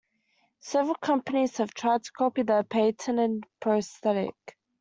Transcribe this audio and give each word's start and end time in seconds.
Several 0.61 0.95
companies 0.95 1.57
have 1.57 1.75
tried 1.75 2.03
to 2.05 2.11
copy 2.11 2.41
the 2.41 2.65
patented 2.67 3.45
prosthetic. 3.59 4.57